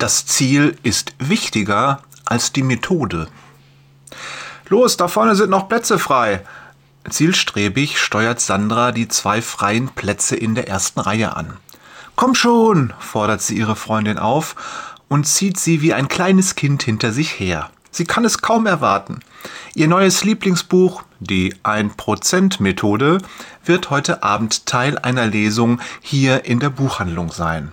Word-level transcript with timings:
Das 0.00 0.24
Ziel 0.24 0.78
ist 0.82 1.12
wichtiger 1.18 2.00
als 2.24 2.52
die 2.52 2.62
Methode. 2.62 3.28
Los, 4.70 4.96
da 4.96 5.08
vorne 5.08 5.36
sind 5.36 5.50
noch 5.50 5.68
Plätze 5.68 5.98
frei. 5.98 6.40
Zielstrebig 7.10 7.98
steuert 8.00 8.40
Sandra 8.40 8.92
die 8.92 9.08
zwei 9.08 9.42
freien 9.42 9.90
Plätze 9.90 10.36
in 10.36 10.54
der 10.54 10.68
ersten 10.68 11.00
Reihe 11.00 11.36
an. 11.36 11.58
Komm 12.16 12.34
schon, 12.34 12.94
fordert 12.98 13.42
sie 13.42 13.58
ihre 13.58 13.76
Freundin 13.76 14.18
auf 14.18 14.56
und 15.08 15.26
zieht 15.26 15.58
sie 15.58 15.82
wie 15.82 15.92
ein 15.92 16.08
kleines 16.08 16.54
Kind 16.54 16.82
hinter 16.82 17.12
sich 17.12 17.38
her. 17.38 17.68
Sie 17.90 18.06
kann 18.06 18.24
es 18.24 18.40
kaum 18.40 18.64
erwarten. 18.64 19.20
Ihr 19.74 19.88
neues 19.88 20.24
Lieblingsbuch, 20.24 21.02
die 21.18 21.54
1%-Methode, 21.56 23.18
wird 23.66 23.90
heute 23.90 24.22
Abend 24.22 24.64
Teil 24.64 24.98
einer 24.98 25.26
Lesung 25.26 25.78
hier 26.00 26.46
in 26.46 26.58
der 26.58 26.70
Buchhandlung 26.70 27.30
sein. 27.30 27.72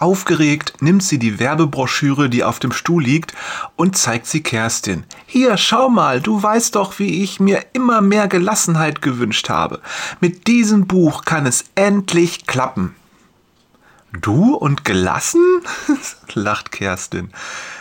Aufgeregt 0.00 0.74
nimmt 0.80 1.02
sie 1.02 1.18
die 1.18 1.40
Werbebroschüre, 1.40 2.30
die 2.30 2.44
auf 2.44 2.60
dem 2.60 2.70
Stuhl 2.70 3.02
liegt, 3.02 3.34
und 3.74 3.96
zeigt 3.96 4.26
sie 4.26 4.44
Kerstin. 4.44 5.02
Hier, 5.26 5.56
schau 5.56 5.88
mal, 5.88 6.20
du 6.20 6.40
weißt 6.40 6.76
doch, 6.76 7.00
wie 7.00 7.24
ich 7.24 7.40
mir 7.40 7.64
immer 7.72 8.00
mehr 8.00 8.28
Gelassenheit 8.28 9.02
gewünscht 9.02 9.48
habe. 9.48 9.80
Mit 10.20 10.46
diesem 10.46 10.86
Buch 10.86 11.24
kann 11.24 11.46
es 11.46 11.64
endlich 11.74 12.46
klappen. 12.46 12.94
Du 14.12 14.54
und 14.54 14.84
gelassen? 14.84 15.42
lacht 16.32 16.70
Kerstin. 16.70 17.30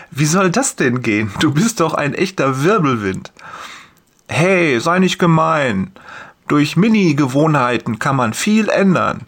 Wie 0.09 0.25
soll 0.25 0.49
das 0.49 0.75
denn 0.75 1.03
gehen? 1.03 1.31
Du 1.39 1.51
bist 1.53 1.81
doch 1.81 1.93
ein 1.93 2.15
echter 2.15 2.63
Wirbelwind. 2.63 3.31
Hey, 4.27 4.79
sei 4.79 4.97
nicht 4.97 5.19
gemein. 5.19 5.91
Durch 6.47 6.77
Mini-Gewohnheiten 6.77 7.99
kann 7.99 8.15
man 8.15 8.33
viel 8.33 8.69
ändern. 8.69 9.27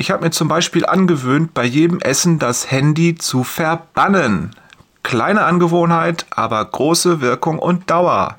Ich 0.00 0.10
habe 0.10 0.24
mir 0.24 0.30
zum 0.30 0.48
Beispiel 0.48 0.86
angewöhnt, 0.86 1.52
bei 1.52 1.62
jedem 1.62 2.00
Essen 2.00 2.38
das 2.38 2.70
Handy 2.70 3.16
zu 3.16 3.44
verbannen. 3.44 4.56
Kleine 5.02 5.44
Angewohnheit, 5.44 6.24
aber 6.30 6.64
große 6.64 7.20
Wirkung 7.20 7.58
und 7.58 7.90
Dauer. 7.90 8.38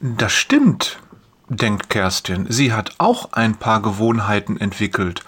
Das 0.00 0.32
stimmt, 0.32 1.00
denkt 1.48 1.90
Kerstin. 1.90 2.46
Sie 2.48 2.72
hat 2.72 2.92
auch 2.98 3.32
ein 3.32 3.56
paar 3.56 3.82
Gewohnheiten 3.82 4.60
entwickelt. 4.60 5.24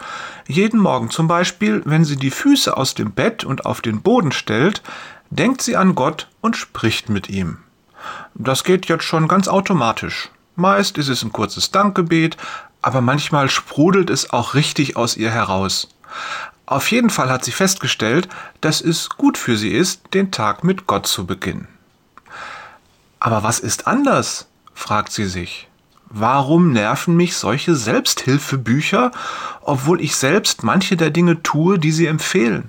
Jeden 0.46 0.78
Morgen 0.78 1.10
zum 1.10 1.26
Beispiel, 1.26 1.82
wenn 1.86 2.04
sie 2.04 2.16
die 2.16 2.30
Füße 2.30 2.76
aus 2.76 2.94
dem 2.94 3.10
Bett 3.10 3.42
und 3.42 3.66
auf 3.66 3.80
den 3.80 4.02
Boden 4.02 4.30
stellt, 4.30 4.80
denkt 5.30 5.60
sie 5.60 5.74
an 5.76 5.96
Gott 5.96 6.28
und 6.40 6.56
spricht 6.56 7.08
mit 7.08 7.28
ihm. 7.28 7.58
Das 8.36 8.62
geht 8.62 8.86
jetzt 8.86 9.02
schon 9.02 9.26
ganz 9.26 9.48
automatisch. 9.48 10.30
Meist 10.54 10.98
ist 10.98 11.08
es 11.08 11.24
ein 11.24 11.32
kurzes 11.32 11.72
Dankgebet, 11.72 12.36
aber 12.82 13.00
manchmal 13.00 13.48
sprudelt 13.48 14.10
es 14.10 14.30
auch 14.32 14.54
richtig 14.54 14.96
aus 14.96 15.16
ihr 15.16 15.30
heraus. 15.30 15.88
Auf 16.66 16.90
jeden 16.90 17.10
Fall 17.10 17.30
hat 17.30 17.44
sie 17.44 17.52
festgestellt, 17.52 18.28
dass 18.60 18.80
es 18.80 19.08
gut 19.08 19.36
für 19.36 19.56
sie 19.56 19.70
ist, 19.70 20.14
den 20.14 20.30
Tag 20.30 20.64
mit 20.64 20.86
Gott 20.86 21.06
zu 21.06 21.26
beginnen. 21.26 21.68
Aber 23.18 23.42
was 23.42 23.58
ist 23.58 23.86
anders? 23.86 24.46
fragt 24.72 25.12
sie 25.12 25.26
sich. 25.26 25.68
Warum 26.08 26.72
nerven 26.72 27.16
mich 27.16 27.36
solche 27.36 27.76
Selbsthilfebücher, 27.76 29.12
obwohl 29.60 30.00
ich 30.00 30.16
selbst 30.16 30.64
manche 30.64 30.96
der 30.96 31.10
Dinge 31.10 31.42
tue, 31.42 31.78
die 31.78 31.92
sie 31.92 32.06
empfehlen? 32.06 32.68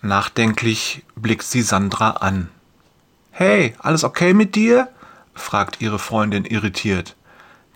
Nachdenklich 0.00 1.04
blickt 1.14 1.44
sie 1.44 1.62
Sandra 1.62 2.10
an. 2.10 2.48
Hey, 3.30 3.74
alles 3.78 4.02
okay 4.02 4.34
mit 4.34 4.56
dir? 4.56 4.88
fragt 5.34 5.80
ihre 5.80 5.98
Freundin 5.98 6.44
irritiert. 6.44 7.14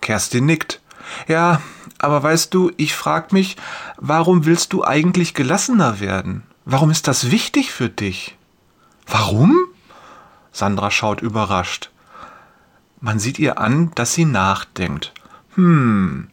Kerstin 0.01 0.45
nickt. 0.45 0.81
Ja, 1.27 1.61
aber 1.99 2.21
weißt 2.23 2.53
du, 2.53 2.71
ich 2.77 2.95
frag 2.95 3.33
mich, 3.33 3.57
warum 3.97 4.45
willst 4.45 4.73
du 4.73 4.83
eigentlich 4.83 5.33
gelassener 5.33 5.99
werden? 5.99 6.43
Warum 6.65 6.91
ist 6.91 7.07
das 7.07 7.31
wichtig 7.31 7.71
für 7.71 7.89
dich? 7.89 8.37
Warum? 9.07 9.55
Sandra 10.51 10.91
schaut 10.91 11.21
überrascht. 11.21 11.91
Man 12.99 13.19
sieht 13.19 13.39
ihr 13.39 13.59
an, 13.59 13.91
dass 13.95 14.13
sie 14.13 14.25
nachdenkt. 14.25 15.13
Hm, 15.55 16.27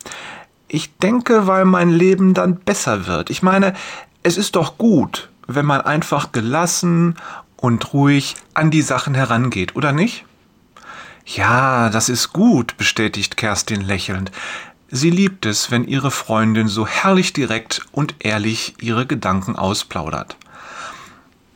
ich 0.68 0.96
denke, 0.98 1.46
weil 1.46 1.64
mein 1.64 1.90
Leben 1.90 2.34
dann 2.34 2.56
besser 2.56 3.06
wird. 3.06 3.30
Ich 3.30 3.42
meine, 3.42 3.74
es 4.22 4.36
ist 4.36 4.56
doch 4.56 4.78
gut, 4.78 5.28
wenn 5.46 5.66
man 5.66 5.82
einfach 5.82 6.32
gelassen 6.32 7.16
und 7.56 7.92
ruhig 7.92 8.34
an 8.54 8.70
die 8.70 8.82
Sachen 8.82 9.14
herangeht, 9.14 9.76
oder 9.76 9.92
nicht? 9.92 10.24
Ja, 11.26 11.88
das 11.90 12.08
ist 12.08 12.32
gut, 12.32 12.76
bestätigt 12.76 13.36
Kerstin 13.36 13.80
lächelnd. 13.80 14.30
Sie 14.96 15.10
liebt 15.10 15.44
es, 15.44 15.72
wenn 15.72 15.88
ihre 15.88 16.12
Freundin 16.12 16.68
so 16.68 16.86
herrlich 16.86 17.32
direkt 17.32 17.80
und 17.90 18.14
ehrlich 18.20 18.76
ihre 18.80 19.06
Gedanken 19.06 19.56
ausplaudert. 19.56 20.36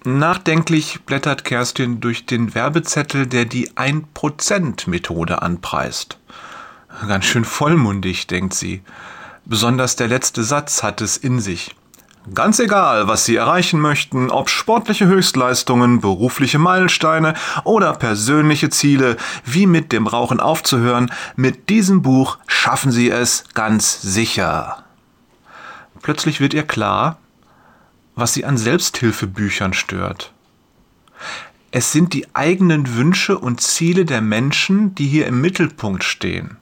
Nachdenklich 0.03 1.03
blättert 1.03 1.45
Kerstin 1.45 2.01
durch 2.01 2.27
den 2.27 2.57
Werbezettel, 2.57 3.29
der 3.29 3.45
die 3.45 3.71
1%-Methode 3.71 5.41
anpreist. 5.41 6.19
Ganz 7.07 7.27
schön 7.27 7.45
vollmundig, 7.45 8.27
denkt 8.27 8.55
sie. 8.55 8.83
Besonders 9.45 9.95
der 9.95 10.09
letzte 10.09 10.43
Satz 10.43 10.83
hat 10.83 11.01
es 11.01 11.17
in 11.17 11.39
sich. 11.39 11.77
Ganz 12.35 12.59
egal, 12.59 13.07
was 13.07 13.25
Sie 13.25 13.37
erreichen 13.37 13.81
möchten, 13.81 14.31
ob 14.31 14.51
sportliche 14.51 15.07
Höchstleistungen, 15.07 16.01
berufliche 16.01 16.59
Meilensteine 16.59 17.35
oder 17.65 17.93
persönliche 17.93 18.71
Ziele, 18.71 19.17
wie 19.45 19.67
mit 19.67 19.93
dem 19.93 20.07
Rauchen 20.07 20.41
aufzuhören, 20.41 21.13
mit 21.37 21.69
diesem 21.69 22.03
Buch 22.03 22.39
schaffen 22.47 22.91
Sie 22.91 23.11
es 23.11 23.45
ganz 23.55 24.03
sicher. 24.03 24.85
Plötzlich 26.03 26.41
wird 26.41 26.55
ihr 26.55 26.65
klar, 26.65 27.19
was 28.15 28.35
sie 28.35 28.45
an 28.45 28.57
Selbsthilfebüchern 28.57 29.73
stört. 29.73 30.33
Es 31.71 31.93
sind 31.93 32.15
die 32.15 32.27
eigenen 32.35 32.97
Wünsche 32.97 33.39
und 33.39 33.61
Ziele 33.61 34.05
der 34.05 34.21
Menschen, 34.21 34.95
die 34.95 35.07
hier 35.07 35.27
im 35.27 35.41
Mittelpunkt 35.41 36.03
stehen. 36.03 36.57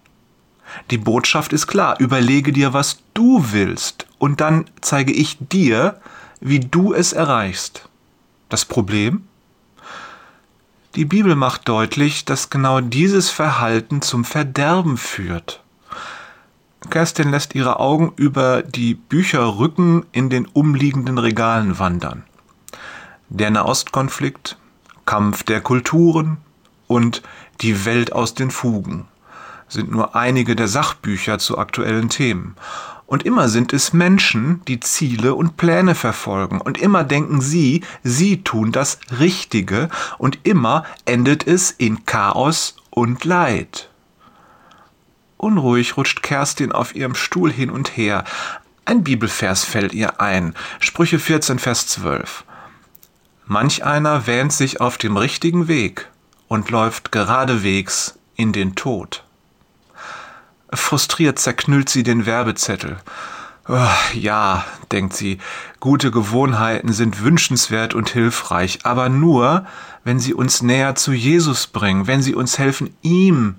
Die 0.90 0.98
Botschaft 0.98 1.52
ist 1.52 1.66
klar, 1.66 1.96
überlege 2.00 2.52
dir, 2.52 2.72
was 2.72 2.98
du 3.14 3.52
willst, 3.52 4.05
und 4.18 4.40
dann 4.40 4.66
zeige 4.80 5.12
ich 5.12 5.36
dir, 5.40 6.00
wie 6.40 6.60
du 6.60 6.92
es 6.92 7.12
erreichst. 7.12 7.88
Das 8.48 8.64
Problem? 8.64 9.26
Die 10.94 11.04
Bibel 11.04 11.36
macht 11.36 11.68
deutlich, 11.68 12.24
dass 12.24 12.48
genau 12.48 12.80
dieses 12.80 13.28
Verhalten 13.28 14.00
zum 14.00 14.24
Verderben 14.24 14.96
führt. 14.96 15.62
Kerstin 16.88 17.30
lässt 17.30 17.54
ihre 17.54 17.80
Augen 17.80 18.12
über 18.16 18.62
die 18.62 18.94
Bücherrücken 18.94 20.06
in 20.12 20.30
den 20.30 20.46
umliegenden 20.46 21.18
Regalen 21.18 21.78
wandern. 21.78 22.22
Der 23.28 23.50
Nahostkonflikt, 23.50 24.56
Kampf 25.04 25.42
der 25.42 25.60
Kulturen 25.60 26.38
und 26.86 27.22
die 27.60 27.84
Welt 27.84 28.12
aus 28.12 28.34
den 28.34 28.50
Fugen 28.50 29.06
sind 29.68 29.90
nur 29.90 30.14
einige 30.14 30.54
der 30.54 30.68
Sachbücher 30.68 31.38
zu 31.38 31.58
aktuellen 31.58 32.08
Themen. 32.08 32.56
Und 33.06 33.24
immer 33.24 33.48
sind 33.48 33.72
es 33.72 33.92
Menschen, 33.92 34.62
die 34.66 34.80
Ziele 34.80 35.34
und 35.34 35.56
Pläne 35.56 35.94
verfolgen. 35.94 36.60
Und 36.60 36.78
immer 36.78 37.04
denken 37.04 37.40
sie, 37.40 37.82
sie 38.02 38.42
tun 38.42 38.72
das 38.72 38.98
Richtige. 39.18 39.88
Und 40.18 40.40
immer 40.42 40.84
endet 41.04 41.46
es 41.46 41.70
in 41.70 42.04
Chaos 42.04 42.76
und 42.90 43.24
Leid. 43.24 43.90
Unruhig 45.36 45.96
rutscht 45.96 46.22
Kerstin 46.22 46.72
auf 46.72 46.94
ihrem 46.94 47.14
Stuhl 47.14 47.52
hin 47.52 47.70
und 47.70 47.96
her. 47.96 48.24
Ein 48.84 49.04
Bibelvers 49.04 49.64
fällt 49.64 49.92
ihr 49.92 50.20
ein. 50.20 50.54
Sprüche 50.80 51.18
14, 51.18 51.58
Vers 51.58 51.86
12. 51.88 52.44
Manch 53.44 53.84
einer 53.84 54.26
wähnt 54.26 54.52
sich 54.52 54.80
auf 54.80 54.98
dem 54.98 55.16
richtigen 55.16 55.68
Weg 55.68 56.10
und 56.48 56.70
läuft 56.70 57.12
geradewegs 57.12 58.18
in 58.34 58.52
den 58.52 58.74
Tod. 58.74 59.25
Frustriert 60.76 61.38
zerknüllt 61.38 61.88
sie 61.88 62.02
den 62.02 62.26
Werbezettel. 62.26 62.98
Oh, 63.68 63.88
ja, 64.14 64.64
denkt 64.92 65.14
sie, 65.14 65.38
gute 65.80 66.12
Gewohnheiten 66.12 66.92
sind 66.92 67.22
wünschenswert 67.22 67.94
und 67.94 68.08
hilfreich, 68.10 68.80
aber 68.84 69.08
nur, 69.08 69.66
wenn 70.04 70.20
sie 70.20 70.34
uns 70.34 70.62
näher 70.62 70.94
zu 70.94 71.12
Jesus 71.12 71.66
bringen, 71.66 72.06
wenn 72.06 72.22
sie 72.22 72.36
uns 72.36 72.58
helfen, 72.58 72.96
ihm 73.02 73.56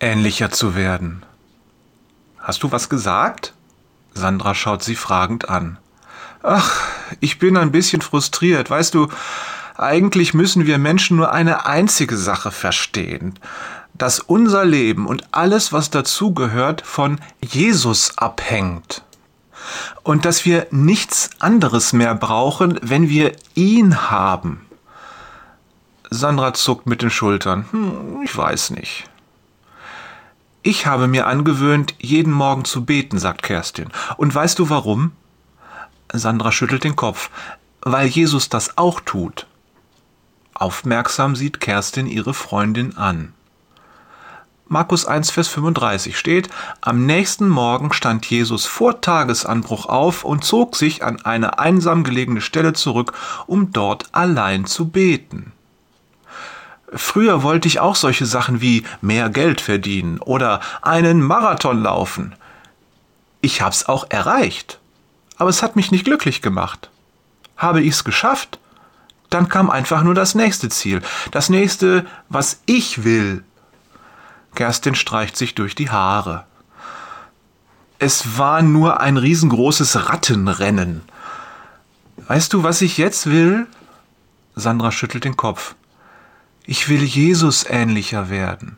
ähnlicher 0.00 0.50
zu 0.50 0.74
werden. 0.74 1.22
Hast 2.40 2.64
du 2.64 2.72
was 2.72 2.88
gesagt? 2.88 3.54
Sandra 4.14 4.54
schaut 4.54 4.82
sie 4.82 4.96
fragend 4.96 5.48
an. 5.48 5.78
Ach, 6.42 6.80
ich 7.20 7.38
bin 7.38 7.56
ein 7.56 7.70
bisschen 7.70 8.02
frustriert. 8.02 8.68
Weißt 8.68 8.94
du, 8.94 9.08
eigentlich 9.76 10.34
müssen 10.34 10.66
wir 10.66 10.78
Menschen 10.78 11.16
nur 11.16 11.32
eine 11.32 11.66
einzige 11.66 12.16
Sache 12.16 12.50
verstehen 12.50 13.38
dass 13.98 14.20
unser 14.20 14.64
Leben 14.64 15.06
und 15.06 15.28
alles, 15.32 15.72
was 15.72 15.90
dazugehört, 15.90 16.82
von 16.82 17.20
Jesus 17.42 18.16
abhängt. 18.18 19.02
Und 20.02 20.24
dass 20.24 20.44
wir 20.44 20.66
nichts 20.70 21.30
anderes 21.40 21.92
mehr 21.92 22.14
brauchen, 22.14 22.78
wenn 22.82 23.08
wir 23.08 23.32
ihn 23.54 24.10
haben. 24.10 24.66
Sandra 26.10 26.54
zuckt 26.54 26.86
mit 26.86 27.02
den 27.02 27.10
Schultern. 27.10 27.66
Hm, 27.72 28.22
ich 28.24 28.36
weiß 28.36 28.70
nicht. 28.70 29.04
Ich 30.62 30.86
habe 30.86 31.08
mir 31.08 31.26
angewöhnt, 31.26 31.94
jeden 31.98 32.32
Morgen 32.32 32.64
zu 32.64 32.84
beten, 32.84 33.18
sagt 33.18 33.42
Kerstin. 33.42 33.88
Und 34.16 34.34
weißt 34.34 34.58
du 34.58 34.68
warum? 34.68 35.12
Sandra 36.12 36.52
schüttelt 36.52 36.84
den 36.84 36.96
Kopf. 36.96 37.30
weil 37.88 38.08
Jesus 38.08 38.48
das 38.48 38.78
auch 38.78 38.98
tut. 39.00 39.46
Aufmerksam 40.54 41.36
sieht 41.36 41.60
Kerstin 41.60 42.08
ihre 42.08 42.34
Freundin 42.34 42.96
an. 42.96 43.32
Markus 44.68 45.06
1, 45.06 45.30
Vers 45.30 45.46
35 45.46 46.18
steht, 46.18 46.48
am 46.80 47.06
nächsten 47.06 47.48
Morgen 47.48 47.92
stand 47.92 48.26
Jesus 48.26 48.66
vor 48.66 49.00
Tagesanbruch 49.00 49.86
auf 49.86 50.24
und 50.24 50.44
zog 50.44 50.74
sich 50.74 51.04
an 51.04 51.24
eine 51.24 51.60
einsam 51.60 52.02
gelegene 52.02 52.40
Stelle 52.40 52.72
zurück, 52.72 53.12
um 53.46 53.72
dort 53.72 54.06
allein 54.10 54.66
zu 54.66 54.88
beten. 54.88 55.52
Früher 56.92 57.44
wollte 57.44 57.68
ich 57.68 57.78
auch 57.78 57.94
solche 57.94 58.26
Sachen 58.26 58.60
wie 58.60 58.82
mehr 59.00 59.28
Geld 59.28 59.60
verdienen 59.60 60.18
oder 60.18 60.60
einen 60.82 61.22
Marathon 61.22 61.80
laufen. 61.80 62.34
Ich 63.40 63.62
hab's 63.62 63.86
auch 63.86 64.06
erreicht, 64.08 64.80
aber 65.36 65.50
es 65.50 65.62
hat 65.62 65.76
mich 65.76 65.92
nicht 65.92 66.04
glücklich 66.04 66.42
gemacht. 66.42 66.90
Habe 67.56 67.82
ich's 67.82 68.02
geschafft? 68.02 68.58
Dann 69.30 69.48
kam 69.48 69.70
einfach 69.70 70.02
nur 70.02 70.14
das 70.14 70.34
nächste 70.34 70.70
Ziel, 70.70 71.02
das 71.30 71.50
nächste, 71.50 72.04
was 72.28 72.62
ich 72.66 73.04
will, 73.04 73.44
Kerstin 74.56 74.96
streicht 74.96 75.36
sich 75.36 75.54
durch 75.54 75.76
die 75.76 75.90
Haare. 75.90 76.44
Es 78.00 78.36
war 78.36 78.62
nur 78.62 79.00
ein 79.00 79.16
riesengroßes 79.16 80.08
Rattenrennen. 80.08 81.02
Weißt 82.26 82.52
du, 82.52 82.64
was 82.64 82.82
ich 82.82 82.98
jetzt 82.98 83.26
will? 83.26 83.66
Sandra 84.56 84.90
schüttelt 84.90 85.24
den 85.24 85.36
Kopf. 85.36 85.76
Ich 86.64 86.88
will 86.88 87.04
Jesus 87.04 87.64
ähnlicher 87.68 88.28
werden. 88.28 88.76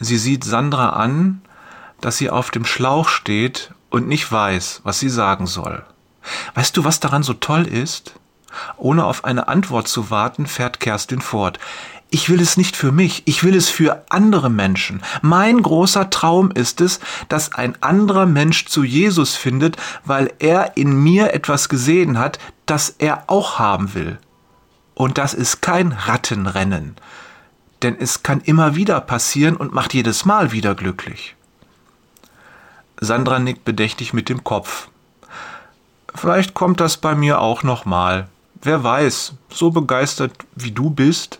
Sie 0.00 0.16
sieht 0.16 0.44
Sandra 0.44 0.90
an, 0.90 1.42
dass 2.00 2.16
sie 2.16 2.30
auf 2.30 2.50
dem 2.50 2.64
Schlauch 2.64 3.08
steht 3.08 3.74
und 3.90 4.08
nicht 4.08 4.30
weiß, 4.30 4.80
was 4.84 4.98
sie 5.00 5.10
sagen 5.10 5.46
soll. 5.46 5.84
Weißt 6.54 6.76
du, 6.76 6.84
was 6.84 7.00
daran 7.00 7.22
so 7.22 7.34
toll 7.34 7.66
ist? 7.66 8.14
Ohne 8.76 9.04
auf 9.04 9.24
eine 9.24 9.48
Antwort 9.48 9.88
zu 9.88 10.10
warten, 10.10 10.46
fährt 10.46 10.80
Kerstin 10.80 11.20
fort. 11.20 11.58
Ich 12.10 12.30
will 12.30 12.40
es 12.40 12.56
nicht 12.56 12.74
für 12.74 12.90
mich, 12.90 13.22
ich 13.26 13.44
will 13.44 13.54
es 13.54 13.68
für 13.68 14.04
andere 14.08 14.48
Menschen. 14.48 15.02
Mein 15.20 15.62
großer 15.62 16.08
Traum 16.08 16.50
ist 16.50 16.80
es, 16.80 17.00
dass 17.28 17.52
ein 17.52 17.76
anderer 17.82 18.24
Mensch 18.24 18.64
zu 18.64 18.82
Jesus 18.82 19.36
findet, 19.36 19.76
weil 20.06 20.32
er 20.38 20.76
in 20.78 21.02
mir 21.02 21.34
etwas 21.34 21.68
gesehen 21.68 22.18
hat, 22.18 22.38
das 22.64 22.94
er 22.98 23.24
auch 23.26 23.58
haben 23.58 23.92
will. 23.92 24.18
Und 24.94 25.18
das 25.18 25.34
ist 25.34 25.60
kein 25.60 25.92
Rattenrennen, 25.92 26.96
denn 27.82 27.94
es 27.98 28.22
kann 28.22 28.40
immer 28.40 28.74
wieder 28.74 29.00
passieren 29.02 29.56
und 29.56 29.74
macht 29.74 29.92
jedes 29.92 30.24
Mal 30.24 30.50
wieder 30.50 30.74
glücklich. 30.74 31.36
Sandra 33.00 33.38
nickt 33.38 33.64
bedächtig 33.64 34.12
mit 34.12 34.28
dem 34.28 34.42
Kopf. 34.44 34.88
Vielleicht 36.14 36.54
kommt 36.54 36.80
das 36.80 36.96
bei 36.96 37.14
mir 37.14 37.40
auch 37.40 37.62
noch 37.62 37.84
mal. 37.84 38.28
Wer 38.60 38.82
weiß, 38.82 39.34
so 39.50 39.70
begeistert 39.70 40.32
wie 40.56 40.72
du 40.72 40.90
bist, 40.90 41.38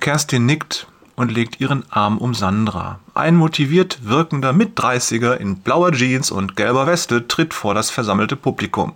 Kerstin 0.00 0.46
nickt 0.46 0.86
und 1.16 1.32
legt 1.32 1.60
ihren 1.60 1.90
Arm 1.90 2.18
um 2.18 2.34
Sandra. 2.34 3.00
Ein 3.14 3.34
motiviert 3.34 4.04
wirkender 4.04 4.52
Mitdreißiger 4.52 5.40
in 5.40 5.58
blauer 5.60 5.92
Jeans 5.92 6.30
und 6.30 6.54
gelber 6.54 6.86
Weste 6.86 7.26
tritt 7.26 7.54
vor 7.54 7.74
das 7.74 7.90
versammelte 7.90 8.36
Publikum. 8.36 8.94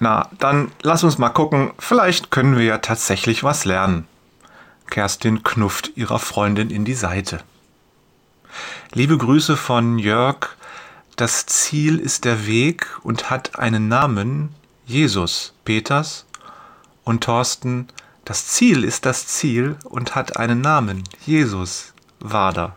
Na, 0.00 0.28
dann 0.38 0.72
lass 0.82 1.04
uns 1.04 1.18
mal 1.18 1.30
gucken, 1.30 1.72
vielleicht 1.78 2.30
können 2.30 2.58
wir 2.58 2.64
ja 2.64 2.78
tatsächlich 2.78 3.44
was 3.44 3.64
lernen. 3.64 4.06
Kerstin 4.90 5.42
knufft 5.42 5.92
ihrer 5.96 6.18
Freundin 6.18 6.70
in 6.70 6.84
die 6.84 6.94
Seite. 6.94 7.40
Liebe 8.92 9.16
Grüße 9.16 9.56
von 9.56 9.98
Jörg. 9.98 10.56
Das 11.16 11.46
Ziel 11.46 11.98
ist 11.98 12.24
der 12.24 12.46
Weg 12.46 12.86
und 13.02 13.30
hat 13.30 13.58
einen 13.58 13.88
Namen, 13.88 14.54
Jesus, 14.84 15.54
Peters 15.64 16.26
und 17.04 17.22
Thorsten, 17.22 17.88
das 18.24 18.46
Ziel 18.46 18.84
ist 18.84 19.04
das 19.06 19.26
Ziel 19.26 19.76
und 19.84 20.14
hat 20.14 20.36
einen 20.38 20.60
Namen. 20.60 21.04
Jesus, 21.26 21.92
Wader. 22.20 22.76